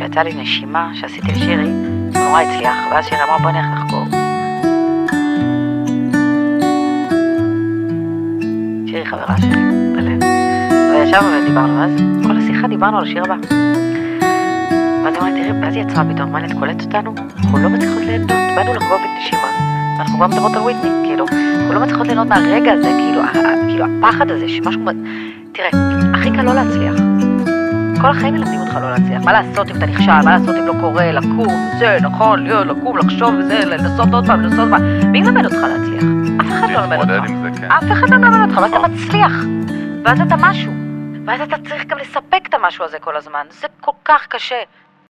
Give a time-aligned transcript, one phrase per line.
[0.00, 1.68] יצא לי נשימה שעשיתי לשירי,
[2.14, 4.04] נורא הצליח, ואז שירי אמר בוא נלך לחקור.
[8.86, 9.54] שירי חברה שלי,
[9.96, 10.22] בלב.
[10.90, 11.90] וישבנו ודיברנו, ואז
[12.26, 13.34] כל השיחה דיברנו על השיר הבא.
[15.04, 17.14] ואז אמרה, תראי, ואז היא עצרה פתאום, מה, את קולטת אותנו?
[17.38, 19.48] אנחנו לא מצליחות ליהנות, באנו לחגוג את נשימה.
[19.98, 23.22] ואנחנו כבר מדברות על וויטני, כאילו, אנחנו לא מצליחות ליהנות מהרגע הזה, כאילו,
[23.68, 24.82] כאילו, הפחד הזה, שמשהו...
[25.52, 25.70] תראה,
[26.14, 26.94] הכי קל לא להצליח.
[28.04, 29.22] כל החיים מלמדים אותך לא להצליח.
[29.24, 33.34] מה לעשות אם אתה נכשל, מה לעשות אם לא קורה, לקום, זה, נכון, לקום, לחשוב
[33.38, 35.10] וזה, לנסות עוד פעם, לנסות עוד פעם.
[35.12, 36.04] מי מלמד אותך להצליח?
[36.40, 37.30] אף אחד לא מלמד אותך.
[37.42, 37.70] זה, כן.
[37.70, 39.32] אף אחד לא מלמד אותך, ואז אתה מצליח.
[40.04, 40.72] ואז אתה משהו.
[41.26, 43.46] ואז אתה צריך גם לספק את המשהו הזה כל הזמן.
[43.50, 44.62] זה כל כך קשה.